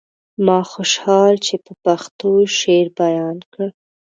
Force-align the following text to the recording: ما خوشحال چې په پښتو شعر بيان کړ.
ما 0.45 0.59
خوشحال 0.71 1.33
چې 1.45 1.55
په 1.65 1.73
پښتو 1.83 2.31
شعر 2.57 2.87
بيان 3.01 3.37
کړ. 3.53 3.67